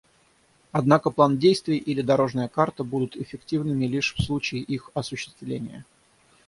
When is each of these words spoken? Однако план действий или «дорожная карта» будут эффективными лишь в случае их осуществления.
Однако 0.71 1.11
план 1.11 1.37
действий 1.37 1.77
или 1.77 2.01
«дорожная 2.01 2.47
карта» 2.47 2.83
будут 2.83 3.15
эффективными 3.15 3.85
лишь 3.85 4.15
в 4.15 4.23
случае 4.23 4.61
их 4.63 4.89
осуществления. 4.95 5.85